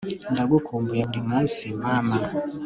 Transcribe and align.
ndagukumbuye 0.33 1.01
burimunsi, 1.07 1.65
mama 1.81 2.17